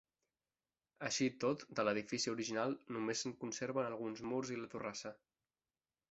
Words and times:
Així 1.07 1.25
i 1.31 1.33
tot, 1.43 1.65
de 1.79 1.83
l'edifici 1.87 2.31
original 2.33 2.73
només 2.97 3.21
se'n 3.25 3.35
conserven 3.43 3.89
alguns 3.89 4.23
murs 4.31 4.53
i 4.55 4.57
la 4.63 4.71
torrassa. 4.73 5.13